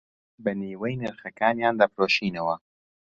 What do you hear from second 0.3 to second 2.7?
بە نیوەی نرخەکانیان دەفرۆشینەوە